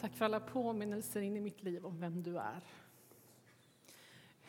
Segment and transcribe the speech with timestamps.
[0.00, 2.60] Tack för alla påminnelser in i mitt liv om vem du är.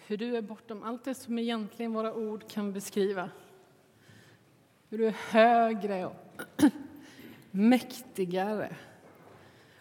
[0.08, 3.30] Hur du är bortom allt det som egentligen våra ord kan beskriva.
[4.90, 6.42] Hur du är högre och
[7.52, 8.76] mäktigare,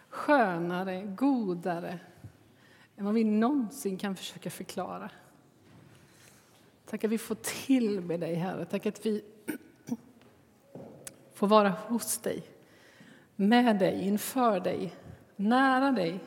[0.09, 1.99] skönare, godare
[2.95, 5.09] än vad vi någonsin kan försöka förklara.
[6.85, 8.65] Tack att vi får tillbe dig, Herre.
[8.65, 9.23] Tack att vi
[11.33, 12.43] får vara hos dig,
[13.35, 14.93] med dig, inför dig,
[15.41, 16.19] nära dig.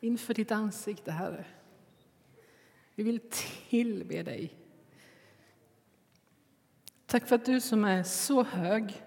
[0.00, 1.44] Inför ditt ansikte, Herre.
[2.94, 3.20] Vi vill
[3.68, 4.54] tillbe dig.
[7.06, 9.02] Tack för att du som är så hög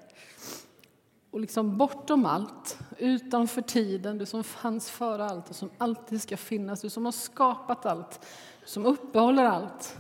[1.32, 6.38] och liksom bortom allt, utanför tiden, du som fanns före allt och som alltid ska
[6.38, 8.26] finnas, du som har skapat allt,
[8.62, 9.98] du som uppehåller allt.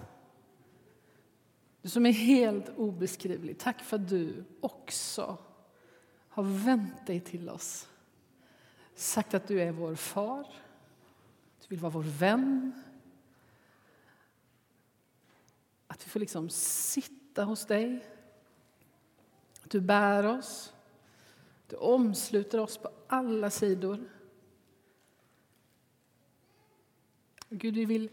[1.81, 3.57] Du som är helt obeskrivlig.
[3.59, 5.37] Tack för att du också
[6.39, 7.87] har vänt dig till oss.
[8.95, 10.47] Sagt att du är vår far,
[11.61, 12.83] du vill vara vår vän.
[15.87, 18.05] Att vi får liksom sitta hos dig.
[19.63, 20.73] Att du bär oss.
[21.67, 24.09] Du omsluter oss på alla sidor.
[27.49, 28.09] Gud, vi vill,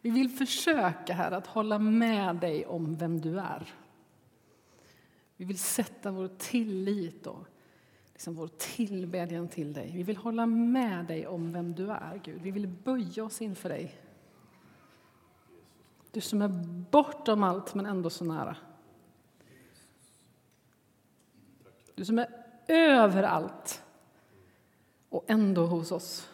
[0.00, 3.81] vi vill försöka här att hålla med dig om vem du är.
[5.42, 7.46] Vi vill sätta vår tillit och
[8.12, 9.90] liksom vår tillbedjan till dig.
[9.94, 12.42] Vi vill hålla med dig om vem du är, Gud.
[12.42, 14.00] Vi vill böja oss inför dig.
[16.10, 16.48] Du som är
[16.90, 18.56] bortom allt, men ändå så nära.
[21.94, 22.28] Du som är
[22.68, 23.84] överallt
[25.08, 26.30] och ändå hos oss.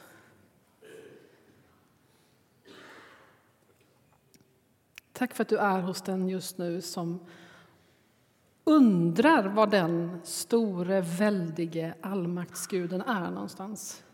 [5.12, 7.20] Tack för att du är hos den just nu som
[8.68, 14.04] undrar var den store, väldige allmaktsguden är någonstans.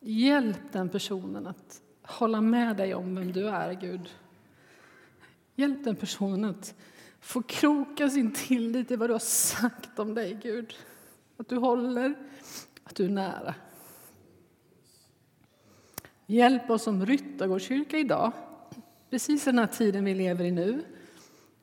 [0.00, 4.10] Hjälp den personen att hålla med dig om vem du är, Gud.
[5.54, 6.74] Hjälp den personen att
[7.20, 10.74] få kroka sin tillit i vad du har sagt om dig, Gud.
[11.36, 12.14] Att du håller,
[12.84, 13.54] att du är nära.
[16.26, 18.32] Hjälp oss som Ryttargårdskyrka idag,
[19.10, 20.84] precis den här tiden vi lever i nu,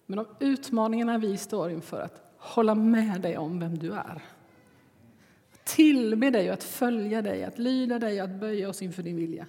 [0.05, 4.21] med de utmaningarna vi står inför, att hålla med dig om vem du är.
[5.53, 9.47] Att tillbe dig, att följa dig, att lyda dig, att böja oss inför din vilja.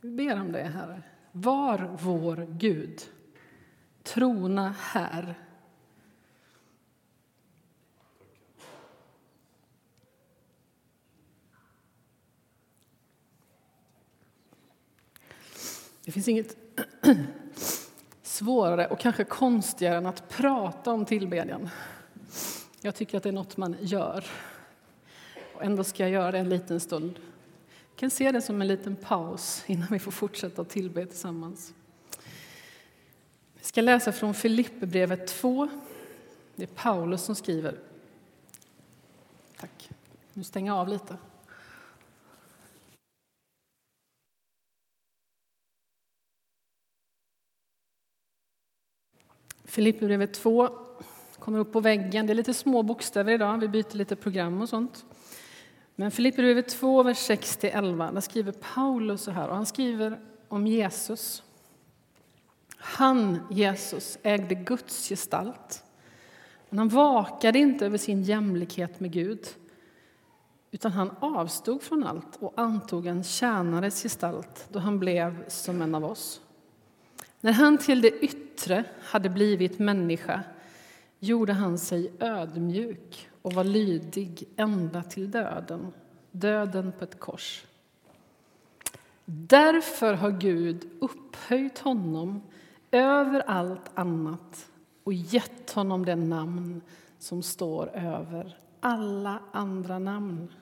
[0.00, 1.02] Vi ber om det, Herre.
[1.32, 3.00] Var vår Gud.
[4.02, 5.34] Trona här.
[16.04, 16.69] Det finns inget
[18.22, 21.68] svårare och kanske konstigare än att prata om tillbedjan.
[22.80, 24.24] Jag tycker att det är något man gör.
[25.54, 27.18] Och ändå ska jag göra det en liten stund.
[27.90, 31.74] Jag kan se det som en liten paus innan vi får fortsätta att tillbe tillsammans.
[33.58, 35.68] Vi ska läsa från Filipperbrevet 2.
[36.56, 37.78] Det är Paulus som skriver.
[39.60, 39.90] Tack.
[40.32, 41.16] Nu stänger jag av lite.
[49.70, 50.68] Filipperbrevet 2
[51.38, 52.26] kommer upp på väggen.
[52.26, 55.04] Det är lite små bokstäver idag, vi byter lite program och sånt.
[55.96, 61.42] Men Filipperbrevet 2, vers 6-11, där skriver Paulus så här, och han skriver om Jesus.
[62.76, 65.84] Han, Jesus, ägde Guds gestalt.
[66.68, 69.46] Men han vakade inte över sin jämlikhet med Gud
[70.70, 75.94] utan han avstod från allt och antog en tjänares gestalt då han blev som en
[75.94, 76.40] av oss.
[77.40, 80.42] När han till det yttre hade blivit människa
[81.18, 85.92] gjorde han sig ödmjuk och var lydig ända till döden,
[86.30, 87.64] döden på ett kors.
[89.24, 92.42] Därför har Gud upphöjt honom
[92.90, 94.70] över allt annat
[95.04, 96.80] och gett honom det namn
[97.18, 100.52] som står över alla andra namn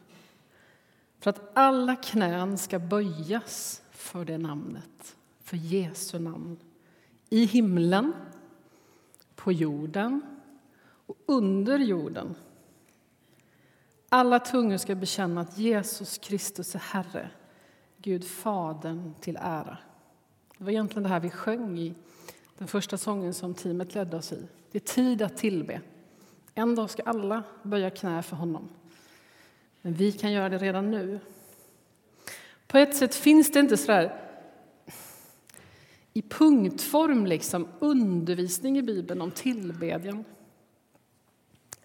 [1.20, 6.56] för att alla knän ska böjas för det namnet, för Jesu namn
[7.30, 8.12] i himlen,
[9.34, 10.20] på jorden
[11.06, 12.34] och under jorden.
[14.08, 17.30] Alla tungor ska bekänna att Jesus Kristus är Herre,
[17.96, 19.78] Gud Fadern till ära.
[20.58, 21.94] Det var egentligen det här vi sjöng i
[22.58, 24.46] den första sången som teamet ledde oss i.
[24.72, 25.80] Det är tid att tillbe.
[26.54, 28.69] En dag ska alla böja knä för honom.
[29.82, 31.20] Men vi kan göra det redan nu.
[32.66, 34.27] På ett sätt finns det inte så där
[36.18, 40.24] i punktform liksom undervisning i Bibeln om tillbedjan.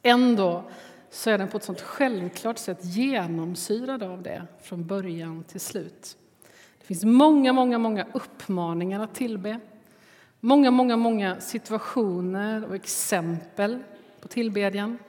[0.02, 0.64] Ändå
[1.10, 6.18] så är den på ett sånt självklart sätt genomsyrad av det från början till slut.
[6.80, 9.60] Det finns många, många, många uppmaningar att tillbe.
[10.40, 13.80] Många, många, många situationer och exempel
[14.22, 15.00] på tillbedjan.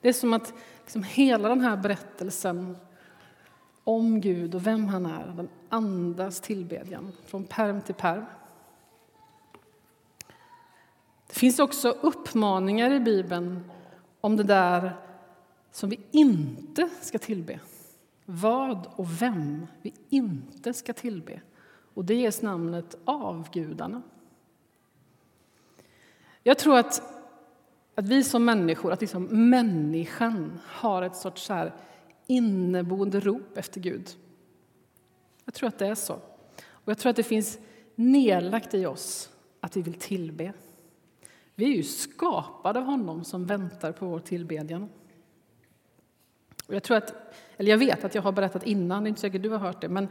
[0.00, 2.76] Det är som att liksom hela den här berättelsen
[3.84, 8.24] om Gud och vem han är, den andas tillbedjan från perm till perm.
[11.32, 13.70] Det finns också uppmaningar i Bibeln
[14.20, 14.96] om det där
[15.70, 17.60] som vi inte ska tillbe.
[18.24, 21.40] Vad och vem vi inte ska tillbe.
[21.94, 24.02] Och det ges namnet avgudarna.
[26.42, 27.02] Jag tror att,
[27.94, 31.74] att vi som människor, att liksom människan har ett sorts så här
[32.26, 34.10] inneboende rop efter Gud.
[35.44, 36.14] Jag tror att det är så.
[36.68, 37.58] Och jag tror att det finns
[37.94, 39.30] nedlagt i oss
[39.60, 40.52] att vi vill tillbe.
[41.62, 44.88] Vi är ju skapade av honom som väntar på vår tillbedjan.
[46.66, 47.14] Och jag, tror att,
[47.56, 49.80] eller jag vet att jag har berättat innan, det är inte säkert du har hört
[49.80, 50.08] det, men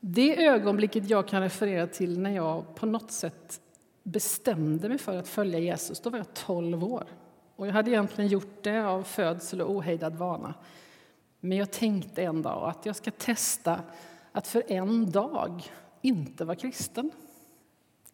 [0.00, 3.60] det ögonblicket jag kan referera till när jag på något sätt
[4.02, 7.04] bestämde mig för att följa Jesus, då var jag 12 år.
[7.56, 10.54] Och jag hade egentligen gjort det av födsel och ohejdad vana.
[11.40, 13.80] Men jag tänkte en dag att jag ska testa
[14.32, 15.62] att för en dag
[16.02, 17.10] inte vara kristen.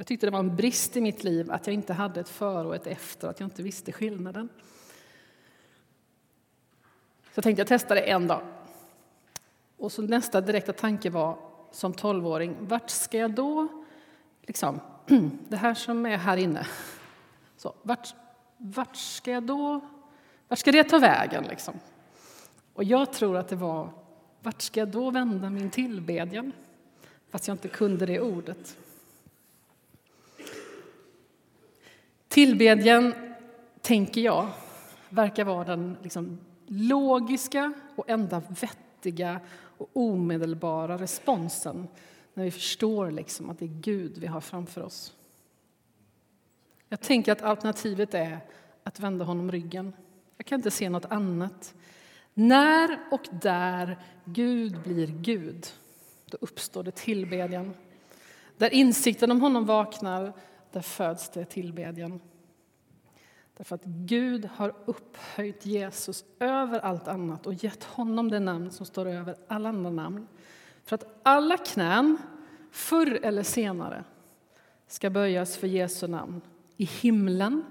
[0.00, 2.68] Jag tyckte det var en brist i mitt liv att jag inte hade ett före
[2.68, 4.48] och ett efter, att jag inte visste skillnaden.
[7.22, 8.42] Så jag tänkte jag testar det en dag.
[9.76, 11.38] Och så nästa direkta tanke var
[11.70, 13.68] som tolvåring, vart ska jag då,
[14.42, 14.80] liksom,
[15.48, 16.66] det här som är här inne,
[17.56, 18.14] så, vart,
[18.56, 19.80] vart ska jag då,
[20.48, 21.74] vart ska det ta vägen liksom?
[22.74, 23.90] Och jag tror att det var,
[24.42, 26.52] vart ska jag då vända min tillbedjan?
[27.30, 28.76] Fast jag inte kunde det ordet.
[32.30, 33.14] Tillbedjan,
[33.80, 34.48] tänker jag,
[35.08, 41.88] verkar vara den liksom logiska och enda vettiga och omedelbara responsen
[42.34, 45.14] när vi förstår liksom att det är Gud vi har framför oss.
[46.88, 48.38] Jag tänker att alternativet är
[48.82, 49.92] att vända honom ryggen.
[50.36, 51.74] Jag kan inte se något annat.
[52.34, 55.66] När och där Gud blir Gud,
[56.26, 57.74] då uppstår det tillbedjan.
[58.56, 60.32] Där insikten om honom vaknar,
[60.72, 62.20] där föds det tillbedjan.
[63.56, 68.86] Därför att Gud har upphöjt Jesus över allt annat och gett honom det namn som
[68.86, 70.26] står över alla andra namn.
[70.84, 72.18] För att alla knän,
[72.70, 74.04] förr eller senare,
[74.86, 76.40] ska böjas för Jesu namn
[76.76, 77.64] i himlen,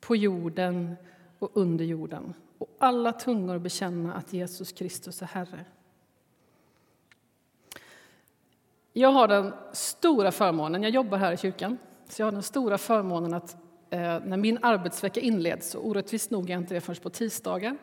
[0.00, 0.96] på jorden
[1.38, 5.64] och under jorden och alla tungor bekänna att Jesus Kristus är Herre.
[8.92, 12.78] Jag har den stora förmånen, jag jobbar här i kyrkan, så jag har den stora
[12.78, 13.56] förmånen att
[13.90, 17.76] eh, när min arbetsvecka inleds, och orättvist nog är jag inte det först på tisdagar,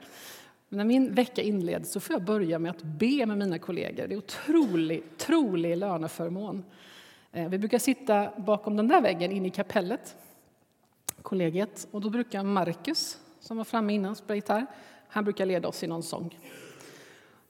[0.70, 4.08] men när min vecka inleds så får jag börja med att be med mina kollegor.
[4.08, 6.64] Det är otrolig, otrolig löneförmån.
[7.32, 10.16] Eh, vi brukar sitta bakom den där väggen inne i kapellet,
[11.22, 14.66] kollegiet, och då brukar Marcus, som var framme innan spela gitarr,
[15.08, 16.40] han brukar leda oss i någon sång.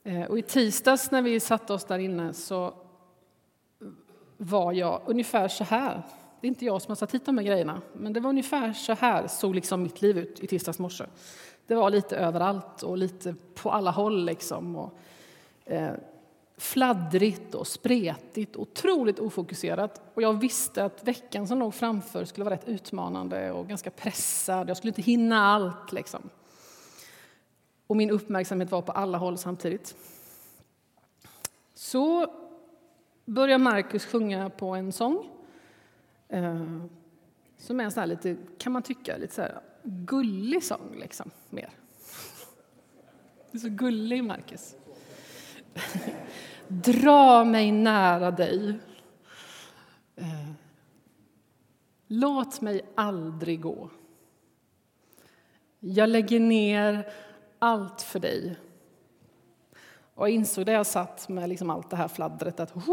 [0.04, 2.74] Eh, och I tisdags när vi satte oss där inne så
[4.38, 6.02] var jag ungefär så här
[6.44, 8.74] det är inte jag som har satt hit de här grejerna, men det var ungefär
[8.74, 11.06] så här såg liksom mitt liv ut i tisdags morse.
[11.68, 14.25] Det var lite överallt och lite på alla håll.
[14.25, 14.75] Liksom.
[14.75, 14.98] Och,
[15.65, 15.94] eh,
[16.58, 20.01] fladdrigt och spretigt, otroligt ofokuserat.
[20.13, 24.70] Och jag visste att veckan som låg framför skulle vara rätt utmanande och ganska pressad.
[24.70, 25.91] Jag skulle inte hinna allt.
[25.91, 26.29] Liksom.
[27.88, 29.96] Och min uppmärksamhet var på alla håll samtidigt.
[31.74, 32.27] Så
[33.25, 35.29] börjar Markus sjunga på en sång
[36.34, 36.66] Eh,
[37.58, 41.32] som är en sån här lite, kan man tycka, lite så här gullig sång liksom,
[41.50, 41.70] mer.
[43.52, 44.75] Du är så gullig, Marcus.
[46.68, 48.80] Dra mig nära dig.
[50.16, 50.52] Eh,
[52.08, 53.90] låt mig aldrig gå.
[55.80, 57.13] Jag lägger ner
[57.60, 58.56] allt för dig.
[60.16, 62.88] Och jag insåg där jag satt med liksom allt det här fladdret att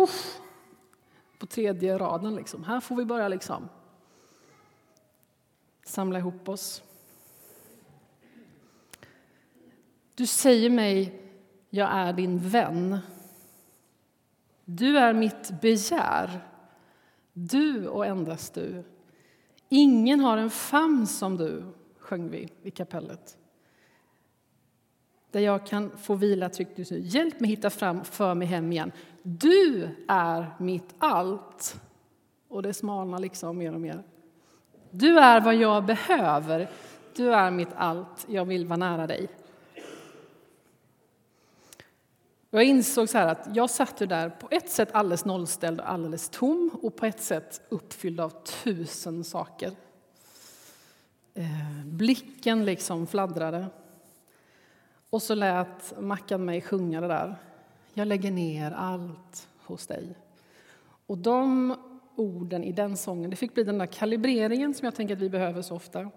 [1.40, 2.34] på tredje raden.
[2.34, 2.64] Liksom.
[2.64, 3.68] Här får vi börja liksom
[5.84, 6.82] samla ihop oss.
[10.14, 11.22] Du säger mig,
[11.70, 12.98] jag är din vän.
[14.64, 16.40] Du är mitt begär,
[17.32, 18.84] du och endast du.
[19.68, 21.64] Ingen har en famn som du,
[21.98, 23.39] sjöng vi i kapellet
[25.30, 27.00] där jag kan få vila tryggt just nu.
[27.00, 28.92] Hjälp mig hitta fram, för mig hem igen.
[29.22, 31.80] Du är mitt allt.
[32.48, 34.02] Och det smalnar liksom mer och mer.
[34.90, 36.70] Du är vad jag behöver.
[37.16, 39.28] Du är mitt allt, jag vill vara nära dig.
[42.50, 46.70] Jag insåg så att jag satt där på ett sätt alldeles nollställd och alldeles tom
[46.82, 49.72] och på ett sätt uppfylld av tusen saker.
[51.34, 53.66] Eh, blicken liksom fladdrade.
[55.10, 57.36] Och så lät Mackan mig sjunga det där.
[57.94, 60.14] Jag lägger ner allt hos dig.
[61.06, 61.76] Och de
[62.16, 65.30] orden i den sången, det fick bli den där kalibreringen som jag tänker att vi
[65.30, 66.10] behöver så ofta.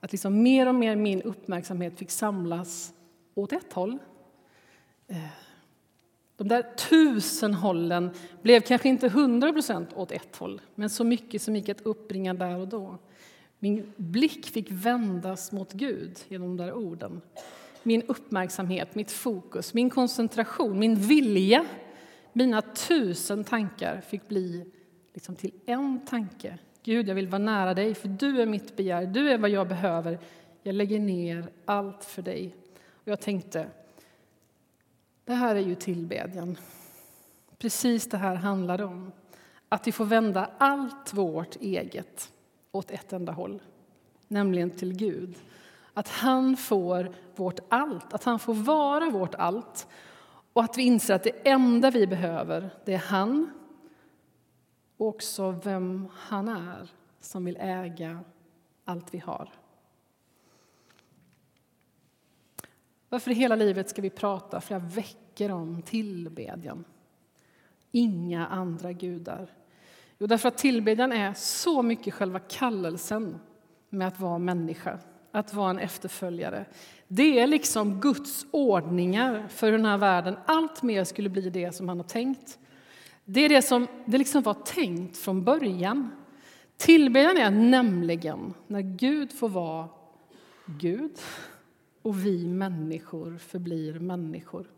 [0.00, 2.92] Att liksom mer och mer min uppmärksamhet fick samlas
[3.34, 3.98] åt ett håll.
[5.08, 5.16] Eh,
[6.36, 8.10] de där tusen hållen
[8.42, 12.34] blev kanske inte hundra procent åt ett håll, men så mycket som gick att uppbringa
[12.34, 12.98] där och då.
[13.58, 17.20] Min blick fick vändas mot Gud genom de där orden.
[17.86, 21.66] Min uppmärksamhet, mitt fokus, min koncentration, min vilja,
[22.32, 24.66] mina tusen tankar fick bli
[25.14, 26.58] liksom till en tanke.
[26.82, 29.68] Gud, jag vill vara nära dig, för du är mitt begär, du är vad jag
[29.68, 30.18] behöver.
[30.62, 32.56] Jag lägger ner allt för dig.
[32.88, 33.66] Och jag tänkte,
[35.24, 36.56] det här är ju tillbedjan.
[37.58, 39.12] Precis det här handlar det om.
[39.68, 42.32] Att vi får vända allt vårt eget
[42.72, 43.62] åt ett enda håll,
[44.28, 45.34] nämligen till Gud.
[45.96, 49.88] Att han får vårt allt, att han får vara vårt allt
[50.52, 53.50] och att vi inser att det enda vi behöver, det är han
[54.96, 58.20] och också vem han är som vill äga
[58.84, 59.48] allt vi har.
[63.08, 66.84] Varför i hela livet ska vi prata flera veckor om tillbedjan?
[67.90, 69.50] Inga andra gudar.
[70.18, 73.38] Jo, därför att tillbedjan är så mycket själva kallelsen
[73.88, 74.98] med att vara människa,
[75.32, 76.66] att vara en efterföljare.
[77.08, 81.72] Det är liksom Guds ordningar för hur den här världen allt mer skulle bli det
[81.74, 82.58] som han har tänkt.
[83.24, 86.10] Det är det som det liksom var tänkt från början.
[86.76, 89.88] Tillbedjan är nämligen när Gud får vara
[90.66, 91.18] Gud
[92.02, 94.70] och vi människor förblir människor.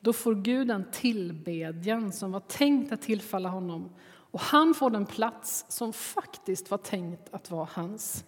[0.00, 3.90] Då får Gud en tillbedjan som var tänkt att tillfalla honom
[4.30, 8.24] och han får den plats som faktiskt var tänkt att vara hans.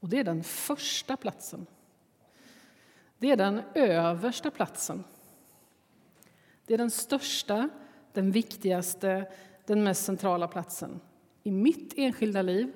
[0.00, 1.66] Och det är den första platsen.
[3.18, 5.04] Det är den översta platsen.
[6.66, 7.68] Det är den största,
[8.12, 9.32] den viktigaste,
[9.66, 11.00] den mest centrala platsen
[11.42, 12.72] i mitt enskilda liv,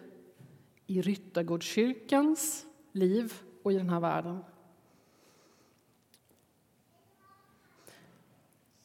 [0.86, 4.44] i Ryttargårdskyrkans liv och i den här världen.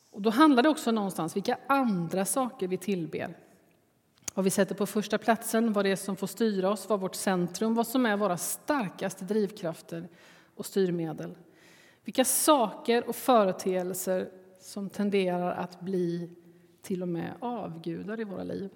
[0.10, 3.38] Och då handlar det också någonstans vilka andra saker vi tillber.
[4.38, 7.16] Vad vi sätter på första platsen, vad det är som får styra oss, vad vårt
[7.16, 10.08] centrum, vad som är våra starkaste drivkrafter
[10.56, 11.36] och styrmedel.
[12.04, 14.30] Vilka saker och företeelser
[14.60, 16.30] som tenderar att bli
[16.82, 18.70] till och med avgudar i våra liv.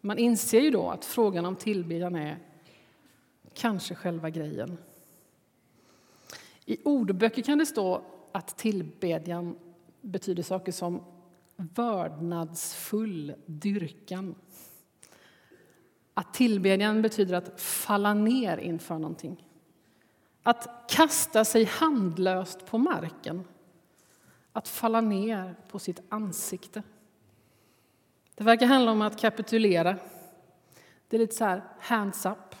[0.00, 2.38] Man inser ju då att frågan om tillbedjan är
[3.54, 4.78] kanske själva grejen.
[6.64, 9.58] I ordböcker kan det stå att tillbedjan
[10.00, 11.04] betyder saker som
[11.56, 14.34] vördnadsfull dyrkan.
[16.18, 19.46] Att tillbedjan betyder att falla ner inför någonting.
[20.42, 23.44] Att kasta sig handlöst på marken.
[24.52, 26.82] Att falla ner på sitt ansikte.
[28.34, 29.96] Det verkar handla om att kapitulera.
[31.08, 32.54] Det är lite så här hands up.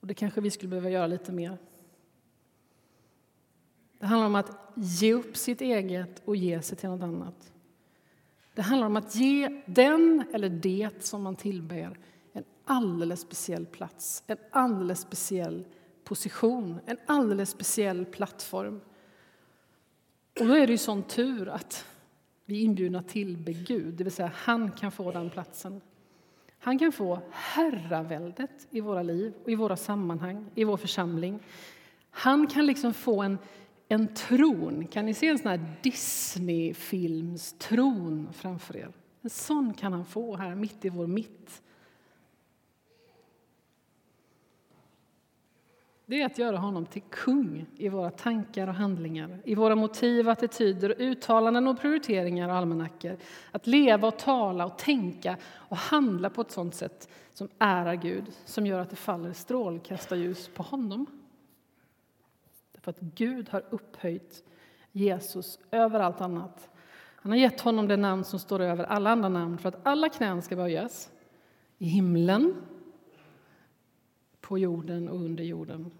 [0.00, 1.58] Och det kanske vi skulle behöva göra lite mer.
[3.98, 7.51] Det handlar om att ge upp sitt eget och ge sig till något annat.
[8.54, 11.98] Det handlar om att ge den eller det som man tillber
[12.32, 15.64] en alldeles speciell plats, en alldeles speciell
[16.04, 18.80] position, en alldeles speciell plattform.
[20.40, 21.86] Och då är det ju sån tur att
[22.44, 25.80] vi är inbjudna till Gud, det vill säga han kan få den platsen.
[26.58, 31.40] Han kan få herraväldet i våra liv, och i våra sammanhang, i vår församling.
[32.10, 33.38] Han kan liksom få en
[33.92, 34.86] en tron.
[34.86, 38.92] Kan ni se en sån här Disney-films tron framför er?
[39.22, 41.62] En sån kan han få här mitt i vår mitt.
[46.06, 50.28] Det är att göra honom till kung i våra tankar och handlingar, i våra motiv,
[50.28, 53.16] attityder, uttalanden och prioriteringar och almanackor.
[53.50, 58.24] Att leva och tala och tänka och handla på ett sånt sätt som ärar Gud,
[58.44, 61.21] som gör att det faller strålkastarljus på honom.
[62.82, 64.44] För att Gud har upphöjt
[64.92, 66.68] Jesus över allt annat.
[67.16, 70.08] Han har gett honom det namn som står över alla andra namn för att alla
[70.08, 71.10] knän ska böjas
[71.78, 72.54] i himlen,
[74.40, 75.90] på jorden och under jorden.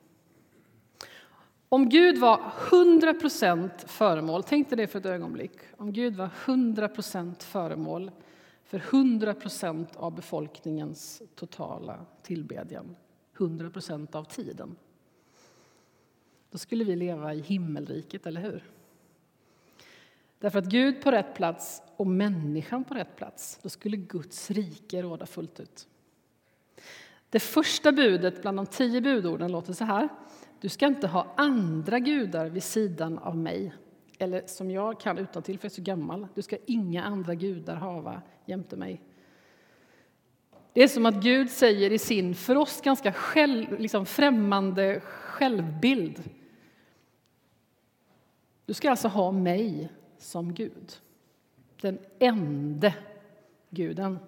[1.69, 2.37] Om Gud var
[2.71, 5.53] 100% föremål, tänk dig det för ett ögonblick.
[5.77, 8.11] Om Gud var 100% föremål
[8.65, 12.97] för 100 procent av befolkningens totala tillbedjan.
[13.37, 14.77] 100 procent av tiden.
[16.53, 18.63] Då skulle vi leva i himmelriket, eller hur?
[20.39, 25.03] Därför att Gud på rätt plats och människan på rätt plats, då skulle Guds rike
[25.03, 25.89] råda fullt ut.
[27.31, 30.09] Det första budet bland de tio budorden låter så här.
[30.61, 33.75] Du ska inte ha andra gudar vid sidan av mig.
[34.19, 36.29] Eller som jag kan utan till för jag är så gammal.
[36.35, 39.03] Du ska inga andra gudar hava jämte mig.
[40.73, 46.23] Det är som att Gud säger i sin för oss ganska själv, liksom främmande självbild.
[48.67, 49.89] Du ska alltså ha mig
[50.19, 51.01] som Gud.
[51.81, 52.93] Den enda
[53.71, 54.19] guden.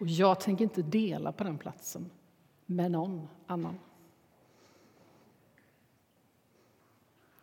[0.00, 2.10] Och jag tänker inte dela på den platsen
[2.66, 3.78] med någon annan.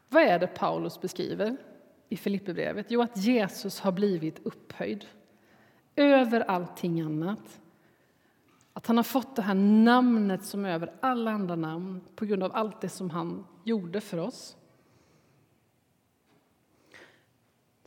[0.09, 1.57] Vad är det Paulus beskriver
[2.09, 2.85] i Filipperbrevet?
[2.89, 5.05] Jo, att Jesus har blivit upphöjd
[5.95, 7.61] över allting annat.
[8.73, 12.43] Att han har fått det här namnet som är över alla andra namn på grund
[12.43, 14.57] av allt det som han gjorde för oss.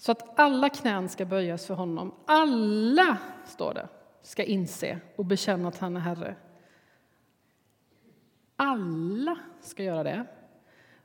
[0.06, 2.14] Så att alla knän ska böjas för honom.
[2.26, 3.88] Alla, står det,
[4.22, 6.36] ska inse och bekänna att han är Herre.
[8.56, 10.26] Alla ska göra det.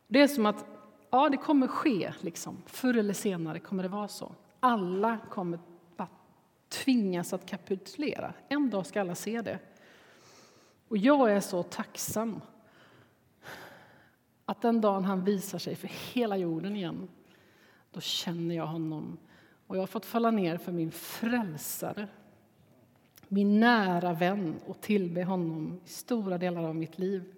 [0.07, 0.65] Det är som att
[1.09, 2.13] ja, det kommer ske.
[2.19, 2.61] Liksom.
[2.65, 4.35] Förr eller senare kommer det vara så.
[4.59, 5.59] Alla kommer
[5.97, 6.09] att
[6.69, 8.33] tvingas att kapitulera.
[8.47, 9.59] En dag ska alla se det.
[10.87, 12.41] Och jag är så tacksam
[14.45, 17.09] att den dagen han visar sig för hela jorden igen,
[17.91, 19.17] då känner jag honom.
[19.67, 22.07] Och jag har fått falla ner för min frälsare,
[23.27, 27.33] min nära vän och tillbe honom i stora delar av mitt liv.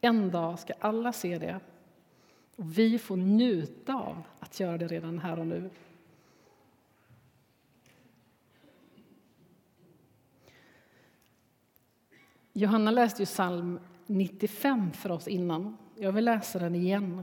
[0.00, 1.60] En dag ska alla se det.
[2.56, 5.70] Och vi får njuta av att göra det redan här och nu.
[12.52, 15.76] Johanna läste ju psalm 95 för oss innan.
[15.96, 17.22] Jag vill läsa den igen.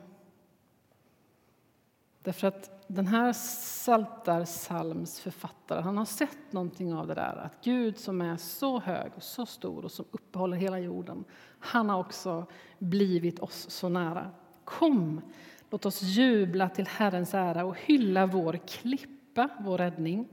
[2.24, 7.36] Därför att den här Saltarsalms författare han har sett någonting av det där.
[7.36, 11.24] Att Gud som är så hög och så stor och som uppehåller hela jorden,
[11.60, 12.46] han har också
[12.80, 14.32] blivit oss så nära.
[14.64, 15.22] Kom,
[15.70, 20.28] låt oss jubla till Herrens ära och hylla vår klippa, vår räddning.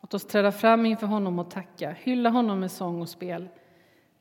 [0.00, 3.48] Låt oss träda fram inför honom och tacka, hylla honom med sång och spel.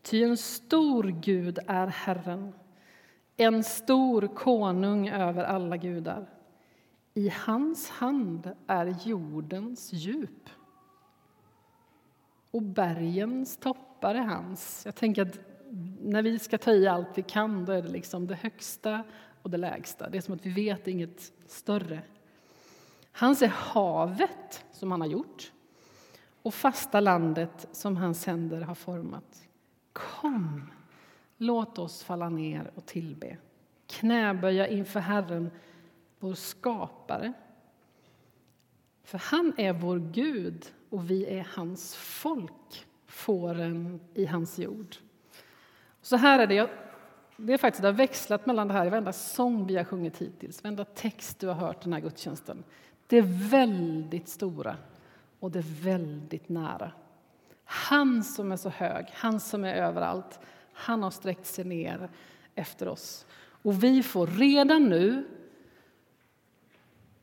[0.01, 2.53] Ty en stor Gud är Herren,
[3.37, 6.38] en stor konung över alla gudar.
[7.13, 10.49] I hans hand är jordens djup
[12.51, 14.85] och bergens toppar är hans.
[14.85, 15.39] Jag tänker att
[16.01, 19.03] när vi ska ta i allt vi kan, då är det liksom det högsta
[19.41, 20.09] och det lägsta.
[20.09, 22.01] Det är som att vi vet inget större.
[23.11, 25.51] Hans är havet som han har gjort
[26.41, 29.47] och fasta landet som hans händer har format.
[29.93, 30.71] Kom,
[31.37, 33.37] låt oss falla ner och tillbe,
[33.87, 35.51] knäböja inför Herren,
[36.19, 37.33] vår skapare.
[39.03, 44.95] För han är vår Gud och vi är hans folk, fåren i hans jord.
[46.01, 46.69] Så här är det.
[47.37, 50.17] Det är faktiskt det har växlat mellan det här i varenda sång vi har sjungit
[50.17, 52.63] hittills, varenda text du har hört den här gudstjänsten.
[53.07, 54.75] Det är väldigt stora
[55.39, 56.91] och det är väldigt nära.
[57.63, 60.39] Han som är så hög, han som är överallt,
[60.73, 62.09] han har sträckt sig ner
[62.55, 63.25] efter oss.
[63.61, 65.27] Och vi får redan nu,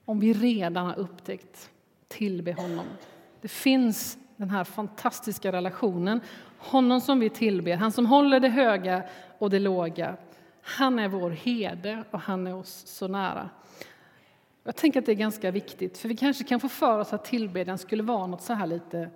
[0.07, 1.71] om vi redan har upptäckt,
[2.09, 2.87] tillbe honom.
[3.41, 6.21] Det finns den här fantastiska relationen.
[6.59, 9.03] Honom som vi tillber, han som håller det höga
[9.39, 10.17] och det låga.
[10.63, 13.51] Han är vår herde och han är oss så nära.
[14.65, 17.25] Jag tänker att det är ganska viktigt, för vi kanske kan få för oss att
[17.25, 19.11] tillbedjan skulle vara något så här lite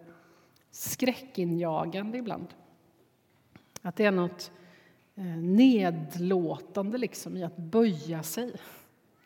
[0.70, 2.46] skräckinjagande ibland.
[3.82, 4.50] Att det är något
[5.16, 8.52] eh, nedlåtande liksom i att böja sig.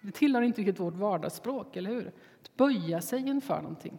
[0.04, 2.12] Det tillhör inte riktigt vårt vardagsspråk, eller hur?
[2.42, 3.98] Att böja sig inför någonting.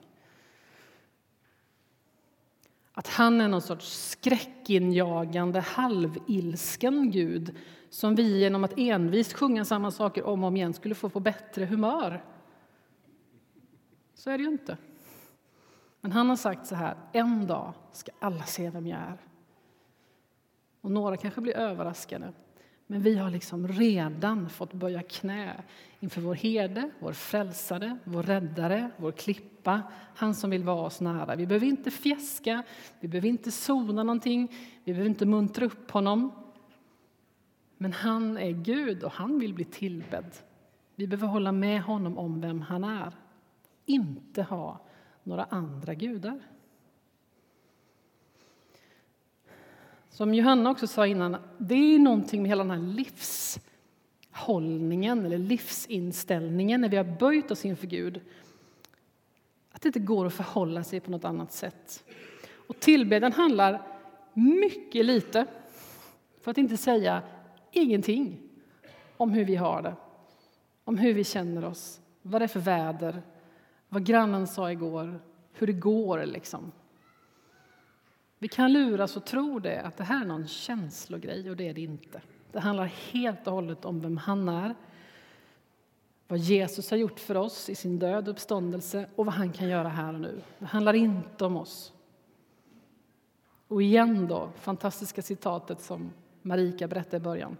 [2.93, 7.55] Att han är någon sorts skräckinjagande, halvilsken Gud
[7.89, 11.19] som vi genom att envist sjunga samma saker om och om igen skulle få på
[11.19, 12.23] bättre humör.
[14.13, 14.77] Så är det ju inte.
[16.01, 19.17] Men han har sagt så här, en dag ska alla se vem jag är.
[20.81, 22.33] Och några kanske blir överraskade.
[22.87, 25.63] Men vi har liksom redan fått böja knä
[25.99, 29.81] inför vår herde, vår frälsare, vår räddare, vår klippa,
[30.15, 31.35] han som vill vara oss nära.
[31.35, 32.63] Vi behöver inte fjäska,
[32.99, 34.51] vi behöver inte sona någonting,
[34.83, 36.31] vi behöver inte muntra upp honom.
[37.77, 40.35] Men han är Gud och han vill bli tillbedd.
[40.95, 43.13] Vi behöver hålla med honom om vem han är,
[43.85, 44.85] inte ha
[45.23, 46.39] några andra gudar.
[50.15, 52.95] Som Johanna också sa innan, det är någonting med hela den här
[54.31, 58.21] livshållningen eller livsinställningen när vi har böjt oss inför Gud.
[59.71, 62.03] Att det inte går att förhålla sig på något annat sätt.
[62.67, 63.81] Och tillbedjan handlar
[64.33, 65.45] mycket lite,
[66.41, 67.21] för att inte säga
[67.71, 68.39] ingenting,
[69.17, 69.95] om hur vi har det,
[70.83, 73.21] om hur vi känner oss, vad det är för väder,
[73.89, 75.19] vad grannen sa igår,
[75.53, 76.25] hur det går.
[76.25, 76.71] Liksom.
[78.45, 81.73] Vi kan luras och tro det, att det här är någon känslogrej, och det är
[81.73, 82.21] det inte.
[82.51, 84.75] Det handlar helt och hållet om vem han är,
[86.27, 89.67] vad Jesus har gjort för oss i sin död och uppståndelse och vad han kan
[89.67, 90.41] göra här och nu.
[90.59, 91.93] Det handlar inte om oss.
[93.67, 97.57] Och igen då, fantastiska citatet som Marika berättade i början.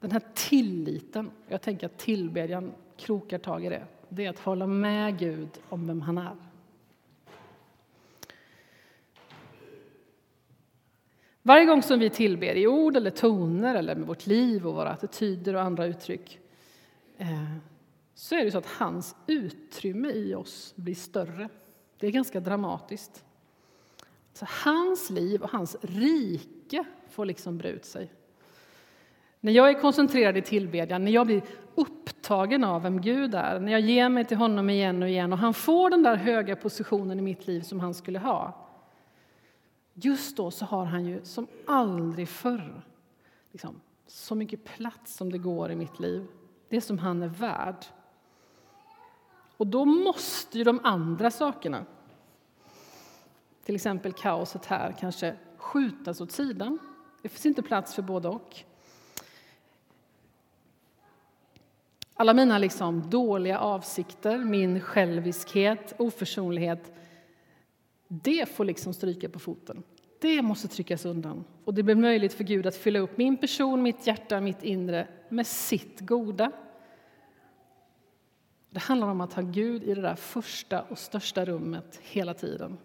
[0.00, 4.66] Den här tilliten, jag tänker att tillbedjan krokar tag i det, det är att hålla
[4.66, 6.51] med Gud om vem han är.
[11.42, 14.90] Varje gång som vi tillber i ord eller toner eller med vårt liv och våra
[14.90, 16.38] attityder och andra uttryck
[17.18, 17.56] eh,
[18.14, 21.48] så är det så att hans utrymme i oss blir större.
[21.98, 23.24] Det är ganska dramatiskt.
[24.32, 28.12] Så hans liv och hans rike får liksom bre ut sig.
[29.40, 31.42] När jag är koncentrerad i tillbedjan, när jag blir
[31.74, 35.38] upptagen av vem Gud är, när jag ger mig till honom igen och igen och
[35.38, 38.61] han får den där höga positionen i mitt liv som han skulle ha.
[39.94, 42.82] Just då så har han ju som aldrig förr
[43.50, 46.26] liksom, så mycket plats som det går i mitt liv.
[46.68, 47.84] Det som han är värd.
[49.56, 51.84] Och då måste ju de andra sakerna,
[53.64, 56.78] till exempel kaoset här, kanske skjutas åt sidan.
[57.22, 58.64] Det finns inte plats för både och.
[62.14, 66.92] Alla mina liksom dåliga avsikter, min själviskhet, oförsonlighet
[68.22, 69.82] det får liksom stryka på foten.
[70.20, 71.44] Det måste tryckas undan.
[71.64, 75.08] Och det blir möjligt för Gud att fylla upp min person, mitt hjärta, mitt inre
[75.28, 76.52] med sitt goda.
[78.70, 82.78] Det handlar om att ha Gud i det där första och största rummet hela tiden.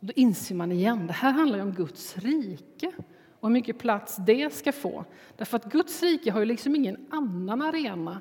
[0.00, 2.92] Då inser man igen, det här handlar om Guds rike
[3.40, 5.04] och hur mycket plats det ska få.
[5.36, 8.20] Därför att Guds rike har ju liksom ingen annan arena,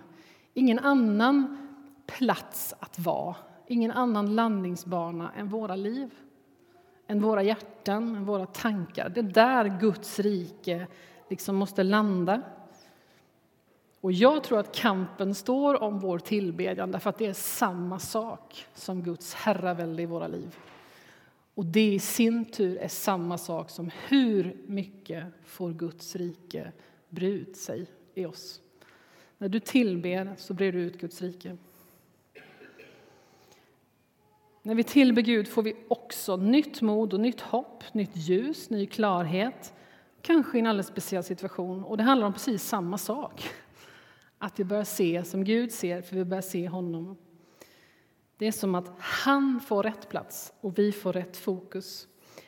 [0.54, 1.58] ingen annan
[2.06, 3.36] plats att vara,
[3.67, 6.13] ingen annan landningsbana än våra liv,
[7.08, 9.10] än våra hjärtan, än våra tankar.
[9.10, 10.88] Det är där Guds rike
[11.30, 12.41] liksom måste landa.
[14.01, 18.65] Och jag tror att kampen står om vår tillbedjan därför att det är samma sak
[18.73, 20.56] som Guds herravälde i våra liv.
[21.54, 26.71] Och det i sin tur är samma sak som hur mycket får Guds rike
[27.10, 28.62] bre ut sig i oss.
[29.38, 31.58] När du tillber så brer du ut Guds rike.
[34.65, 38.86] När vi tillber Gud får vi också nytt mod och nytt hopp, nytt ljus, ny
[38.86, 39.73] klarhet.
[40.21, 41.84] Kanske i en alldeles speciell situation.
[41.84, 43.49] Och det handlar om precis samma sak.
[44.38, 47.17] Att vi börjar se som Gud ser, för vi börjar se honom.
[48.38, 52.08] Det är som att han får rätt plats och vi får rätt fokus.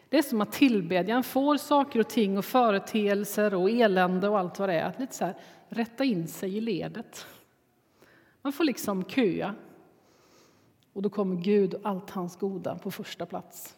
[0.10, 4.60] Det är som att tillbedjan får saker och ting och företeelser och elände och allt
[4.60, 5.36] vad det är att lite så här,
[5.70, 7.26] rätta in sig i ledet.
[8.42, 9.56] Man får liksom köa.
[10.98, 13.76] Och då kommer Gud och allt hans goda på första plats.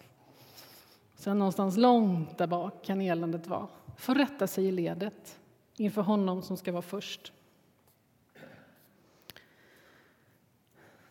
[1.16, 3.68] Sen någonstans långt där bak kan eländet vara.
[3.98, 5.40] Får rätta sig i ledet
[5.78, 7.34] inför honom som ska vara först.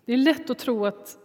[0.05, 1.18] Det är lätt att tro att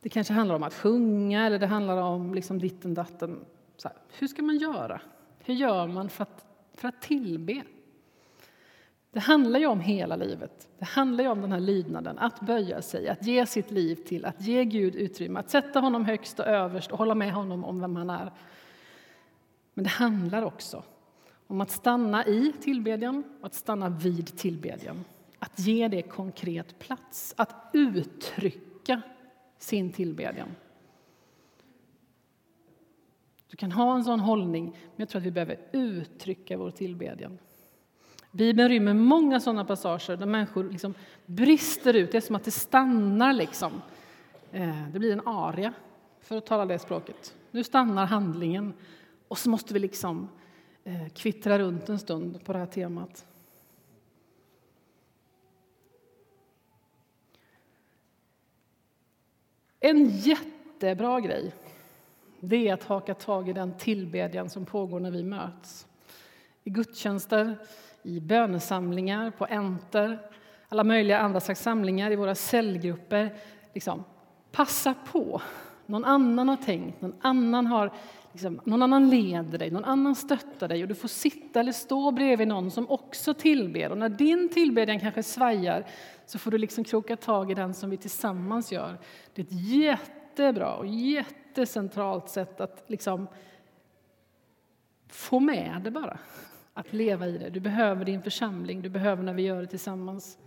[0.00, 3.44] det kanske handlar om att sjunga eller det handlar om liksom ditten datten.
[3.76, 5.00] Så här, hur ska man göra?
[5.38, 7.62] Hur gör man för att, för att tillbe?
[9.12, 10.68] Det handlar ju om hela livet.
[10.78, 14.24] Det handlar ju om den här lydnaden, att böja sig, att ge sitt liv till,
[14.24, 17.80] att ge Gud utrymme, att sätta honom högst och överst och hålla med honom om
[17.80, 18.32] vem han är.
[19.74, 20.82] Men det handlar också
[21.46, 25.04] om att stanna i tillbedjan och att stanna vid tillbedjan.
[25.38, 29.02] Att ge det konkret plats, att uttrycka
[29.58, 30.48] sin tillbedjan.
[33.50, 37.38] Du kan ha en sån hållning, men jag tror att vi behöver uttrycka vår tillbedjan.
[38.30, 40.94] Bibeln rymmer många sådana passager där människor liksom
[41.26, 42.12] brister ut.
[42.12, 43.32] Det är som att det stannar.
[43.32, 43.82] Liksom.
[44.52, 45.72] Eh, det blir en aria,
[46.20, 47.36] för att tala det språket.
[47.50, 48.72] Nu stannar handlingen
[49.28, 50.28] och så måste vi liksom
[50.84, 53.26] eh, kvittra runt en stund på det här temat.
[59.80, 61.52] En jättebra grej
[62.40, 65.86] det är att haka tag i den tillbedjan som pågår när vi möts.
[66.64, 67.56] I gudstjänster,
[68.02, 70.18] i bönesamlingar, på enter,
[70.68, 73.34] alla möjliga andra slags samlingar, i våra cellgrupper.
[73.74, 74.04] Liksom,
[74.52, 75.42] passa på!
[75.86, 77.92] Någon annan har tänkt, någon annan har
[78.32, 82.10] liksom, någon annan leder dig, någon annan stöttar dig och du får sitta eller stå
[82.10, 83.90] bredvid någon som också tillber.
[83.90, 85.86] Och när din tillbedjan kanske svajar
[86.26, 88.98] så får du liksom kroka tag i den som vi tillsammans gör.
[89.34, 93.26] Det är ett jättebra och jättecentralt sätt att liksom
[95.08, 96.18] få med det bara,
[96.74, 97.50] att leva i det.
[97.50, 100.38] Du behöver din församling, du behöver när vi gör det tillsammans.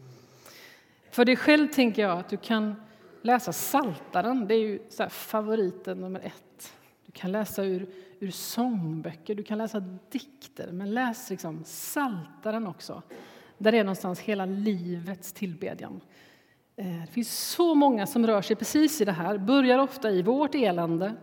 [1.10, 2.76] För dig själv tänker jag att du kan
[3.22, 6.74] läsa Saltaren, det är ju så favoriten nummer ett.
[7.06, 13.02] Du kan läsa ur, ur sångböcker, du kan läsa dikter, men läs liksom Saltaren också.
[13.58, 16.02] Där är någonstans hela livets tillbedjan.
[16.76, 20.22] Eh, det finns så många som rör sig precis i det här, börjar ofta i
[20.22, 21.16] vårt elände.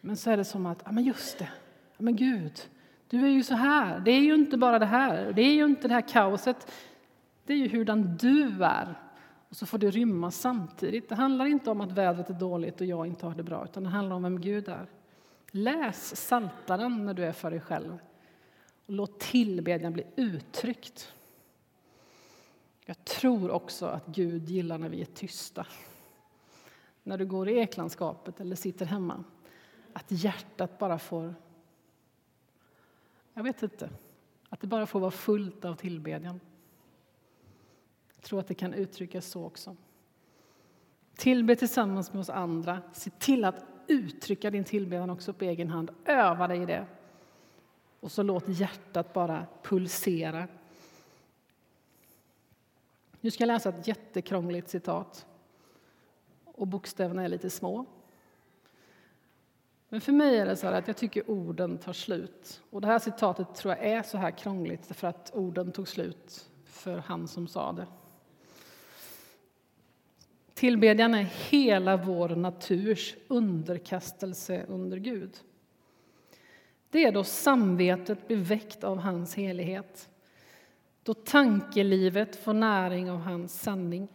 [0.00, 1.48] Men så är det som att, ja men just det,
[1.96, 2.60] ja men Gud,
[3.12, 4.00] du är ju så här.
[4.00, 6.72] Det är ju inte bara det här, det är ju inte det här kaoset.
[7.46, 8.94] Det är ju hurdan du är.
[9.48, 11.08] Och så får det rymma samtidigt.
[11.08, 13.82] Det handlar inte om att vädret är dåligt och jag inte har det bra, utan
[13.82, 14.86] det handlar om vem Gud är.
[15.50, 17.98] Läs Saltaren när du är för dig själv.
[18.86, 21.12] Och låt tillbedjan bli uttryckt.
[22.84, 25.66] Jag tror också att Gud gillar när vi är tysta.
[27.02, 29.24] När du går i eklandskapet eller sitter hemma.
[29.92, 31.34] Att hjärtat bara får...
[33.34, 33.90] Jag vet inte.
[34.48, 36.40] Att det bara får vara fullt av tillbedjan.
[38.14, 39.76] Jag tror att det kan uttryckas så också.
[41.16, 42.82] Tillbe tillsammans med oss andra.
[42.92, 45.90] Se till att uttrycka din tillbedjan också på egen hand.
[46.04, 46.86] Öva dig i det.
[48.00, 50.48] Och så låt hjärtat bara pulsera.
[53.20, 55.26] Nu ska jag läsa ett jättekrångligt citat.
[56.44, 57.86] Och bokstäverna är lite små.
[59.92, 62.62] Men för mig är det så att jag tycker orden tar slut.
[62.70, 66.50] Och det här citatet tror jag är så här krångligt för att orden tog slut
[66.64, 67.86] för han som sa det.
[70.54, 75.36] Tillbedjan är hela vår naturs underkastelse under Gud.
[76.90, 80.08] Det är då samvetet blir väckt av hans helighet.
[81.02, 84.08] Då tankelivet får näring av hans sanning.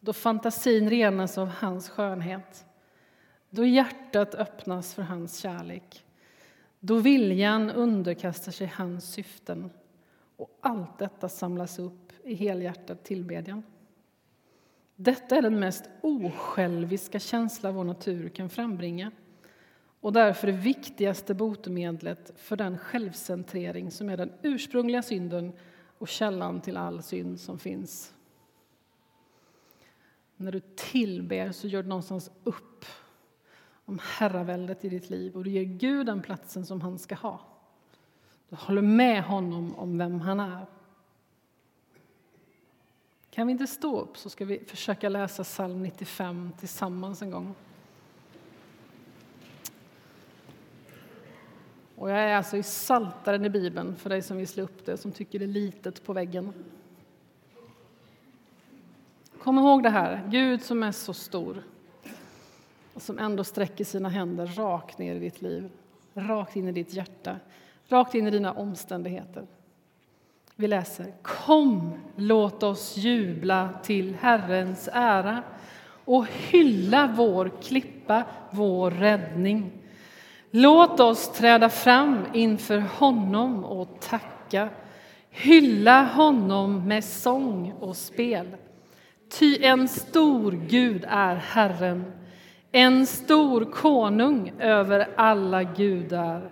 [0.00, 2.65] Då fantasin renas av hans skönhet.
[3.50, 6.04] Då hjärtat öppnas för hans kärlek.
[6.80, 9.70] Då viljan underkastar sig hans syften
[10.36, 13.62] och allt detta samlas upp i helhjärtad tillbedjan.
[14.96, 19.10] Detta är den mest osjälviska känsla vår natur kan frambringa
[20.00, 25.52] och därför det viktigaste botemedlet för den självcentrering som är den ursprungliga synden
[25.98, 28.14] och källan till all synd som finns.
[30.36, 32.84] När du tillber så gör du någonstans upp
[33.86, 37.40] om herraväldet i ditt liv och du ger Gud den platsen som han ska ha.
[38.48, 40.66] Du håller med honom om vem han är.
[43.30, 47.54] Kan vi inte stå upp så ska vi försöka läsa psalm 95 tillsammans en gång.
[51.96, 54.96] Och jag är alltså i Saltaren i Bibeln, för dig som vill slå upp det,
[54.96, 56.52] som tycker det är litet på väggen.
[59.42, 61.62] Kom ihåg det här, Gud som är så stor
[62.96, 65.70] och som ändå sträcker sina händer rakt ner i ditt liv,
[66.14, 67.36] rakt in i ditt hjärta,
[67.88, 69.46] rakt in i dina omständigheter.
[70.54, 75.42] Vi läser Kom, låt oss jubla till Herrens ära
[76.04, 79.72] och hylla vår klippa, vår räddning.
[80.50, 84.68] Låt oss träda fram inför honom och tacka
[85.30, 88.56] hylla honom med sång och spel.
[89.38, 92.04] Ty en stor Gud är Herren,
[92.76, 96.50] en stor konung över alla gudar.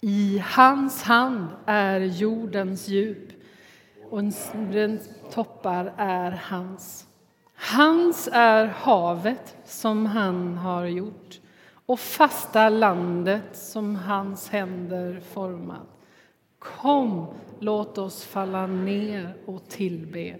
[0.00, 3.28] I hans hand är jordens djup
[4.10, 4.24] och
[4.72, 7.06] dess toppar är hans.
[7.54, 11.40] Hans är havet som han har gjort
[11.86, 15.88] och fasta landet som hans händer format.
[16.58, 17.26] Kom,
[17.60, 20.38] låt oss falla ner och tillbe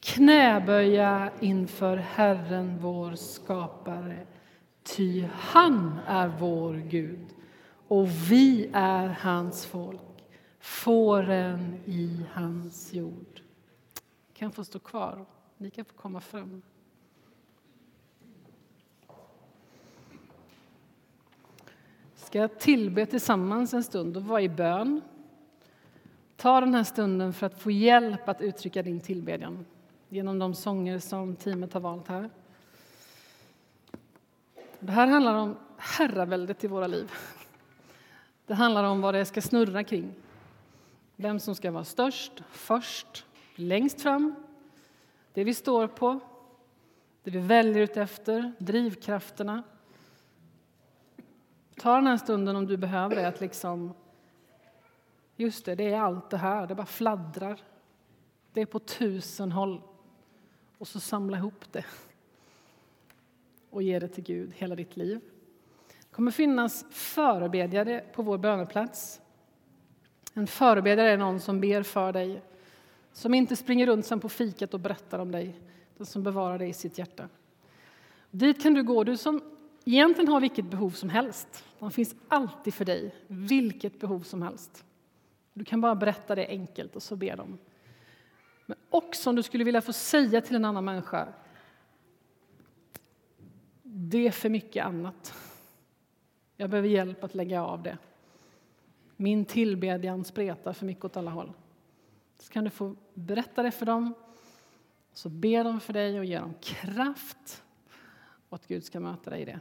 [0.00, 4.26] knäböja inför Herren, vår skapare.
[4.96, 7.26] Ty han är vår Gud,
[7.88, 10.00] och vi är hans folk
[10.60, 13.40] fåren i hans jord.
[14.28, 15.26] Ni kan få stå kvar.
[15.56, 16.62] Ni kan få komma fram.
[22.30, 25.00] ska tillbe tillsammans en stund och vara i bön.
[26.36, 29.66] Ta den här stunden för att få hjälp att uttrycka din tillbedjan
[30.08, 32.30] genom de sånger som teamet har valt här.
[34.82, 37.12] Det här handlar om herraväldet i våra liv.
[38.46, 40.14] Det handlar om vad det ska snurra kring.
[41.16, 44.34] Vem som ska vara störst, först, längst fram.
[45.32, 46.20] Det vi står på,
[47.22, 49.62] det vi väljer ut efter, drivkrafterna.
[51.76, 53.94] ta den här stunden om du behöver det, att liksom...
[55.36, 57.60] Just det, det är allt det här, det bara fladdrar.
[58.52, 59.82] Det är på tusen håll.
[60.78, 61.84] Och så samla ihop det
[63.70, 65.20] och ge det till Gud hela ditt liv.
[65.88, 69.20] Det kommer finnas förebedjare på vår böneplats.
[70.34, 72.42] En förebedjare är någon som ber för dig,
[73.12, 75.60] som inte springer runt sen på fiket och berättar om dig,
[75.94, 77.28] utan som bevarar dig i sitt hjärta.
[78.30, 79.42] Dit kan du gå, du som
[79.84, 81.64] egentligen har vilket behov som helst.
[81.78, 84.84] De finns alltid för dig, vilket behov som helst.
[85.52, 87.58] Du kan bara berätta det enkelt och så ber de.
[88.66, 91.28] Men också om du skulle vilja få säga till en annan människa
[94.10, 95.34] det är för mycket annat.
[96.56, 97.98] Jag behöver hjälp att lägga av det.
[99.16, 101.52] Min tillbedjan spretar för mycket åt alla håll.
[102.38, 104.14] Så kan du få berätta det för dem,
[105.12, 107.62] så ber de för dig och ger dem kraft
[108.48, 109.60] och att Gud ska möta dig i det.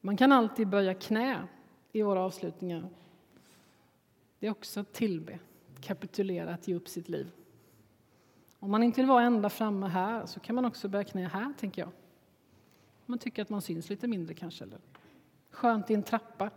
[0.00, 1.48] Man kan alltid böja knä
[1.92, 2.88] i våra avslutningar.
[4.38, 5.38] Det är också att tillbe,
[5.80, 7.30] kapitulera, att ge upp sitt liv.
[8.58, 11.52] Om man inte vill vara ända framme här så kan man också böja knä här,
[11.58, 11.90] tänker jag.
[13.08, 14.64] Man tycker att man syns lite mindre kanske.
[14.64, 14.78] Eller
[15.50, 16.50] skönt i en trappa.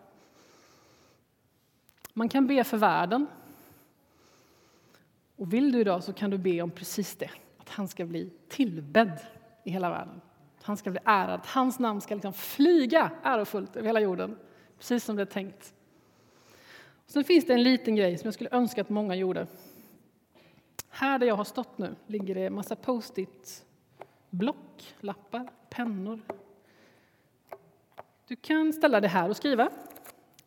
[2.14, 3.28] Man kan be för världen.
[5.36, 8.32] Och vill du idag så kan du be om precis det, att han ska bli
[8.48, 9.20] tillbedd
[9.64, 10.22] i hela världen.
[10.58, 14.38] Att han ska bli ärad, att hans namn ska liksom flyga ärofullt över hela jorden,
[14.78, 15.74] precis som det är tänkt.
[17.06, 19.48] Och sen finns det en liten grej som jag skulle önska att många gjorde.
[20.90, 23.66] Här där jag har stått nu ligger det en massa post-it
[24.30, 26.20] block, lappar, pennor.
[28.32, 29.70] Du kan ställa det här och skriva.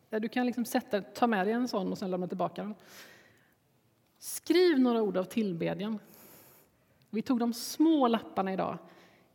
[0.09, 2.75] Du kan liksom sätta, ta med dig en sån och sen lämna tillbaka den.
[4.17, 5.99] Skriv några ord av tillbedjan.
[7.09, 8.77] Vi tog de små lapparna idag,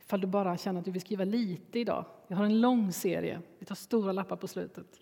[0.00, 2.04] ifall du bara känner att du vill skriva lite idag.
[2.26, 5.00] Vi har en lång serie, vi tar stora lappar på slutet.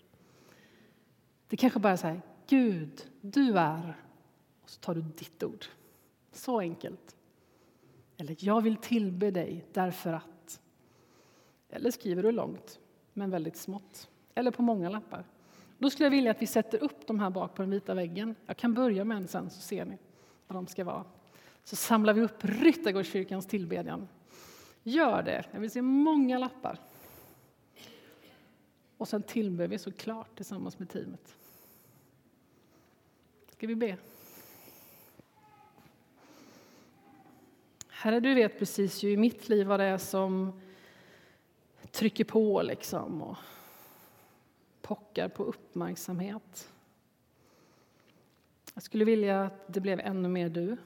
[1.47, 3.97] Det kanske bara är så här, Gud, du är,
[4.61, 5.65] och så tar du ditt ord.
[6.31, 7.15] Så enkelt.
[8.17, 10.61] Eller jag vill tillbe dig därför att.
[11.69, 12.79] Eller skriver du långt,
[13.19, 14.09] men väldigt smått.
[14.35, 15.23] Eller på många lappar.
[15.77, 18.35] Då skulle jag vilja att vi sätter upp de här bak på den vita väggen.
[18.45, 19.97] Jag kan börja med en sen så ser ni
[20.47, 21.03] vad de ska vara.
[21.63, 24.07] Så samlar vi upp Ryttargårdskyrkans tillbedjan.
[24.83, 25.45] Gör det.
[25.51, 26.79] Jag vill se många lappar.
[28.97, 31.35] Och sen tillber vi såklart tillsammans med teamet.
[33.51, 33.97] Ska vi be?
[37.89, 40.61] Herre, du vet precis ju i mitt liv vad det är som
[41.91, 43.37] trycker på liksom och
[44.81, 46.71] pockar på uppmärksamhet.
[48.73, 50.77] Jag skulle vilja att det blev ännu mer du.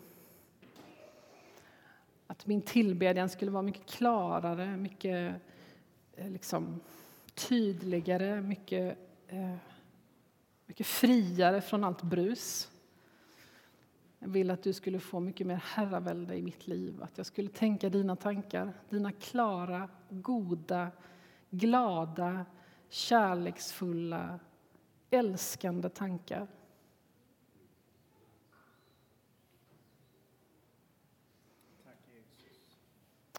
[2.28, 5.36] Att min tillbedjan skulle vara mycket klarare, mycket
[6.16, 6.80] eh, liksom,
[7.34, 9.56] tydligare, mycket, eh,
[10.66, 12.73] mycket friare från allt brus.
[14.24, 17.50] Jag vill att du skulle få mycket mer herravälde i mitt liv, att jag skulle
[17.50, 20.92] tänka dina tankar, dina klara, goda,
[21.50, 22.46] glada,
[22.90, 24.40] kärleksfulla,
[25.10, 26.48] älskande tankar.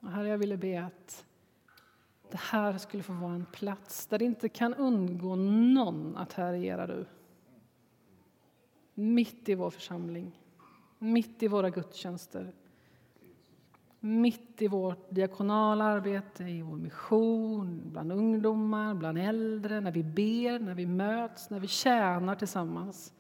[0.02, 1.24] Och herre, jag ville be att
[2.30, 6.86] det här skulle få vara en plats där det inte kan undgå någon att härjera
[6.86, 7.06] du.
[8.94, 10.40] Mitt i vår församling
[10.98, 12.52] mitt i våra gudstjänster,
[14.00, 20.58] mitt i vårt diakonala arbete, i vår mission, bland ungdomar, bland äldre, när vi ber,
[20.58, 23.12] när vi möts, när vi tjänar tillsammans.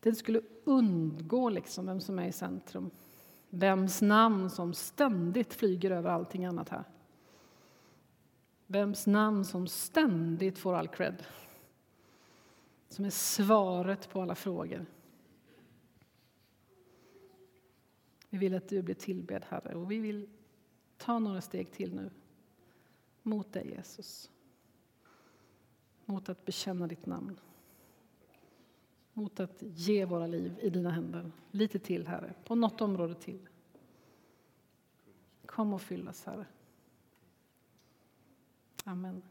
[0.00, 2.90] Det skulle undgå liksom vem som är i centrum.
[3.50, 6.84] Vems namn som ständigt flyger över allting annat här.
[8.66, 11.22] Vems namn som ständigt får all cred.
[12.88, 14.86] Som är svaret på alla frågor.
[18.30, 20.28] Vi vill att du blir tillbedd, Herre, och vi vill
[20.96, 22.10] ta några steg till nu
[23.22, 24.30] mot dig, Jesus.
[26.04, 27.40] Mot att bekänna ditt namn.
[29.12, 31.32] Mot att ge våra liv i dina händer.
[31.50, 33.48] Lite till, Herre, på något område till.
[35.46, 36.46] Kom och fyll oss, Herre.
[38.84, 39.22] Amen.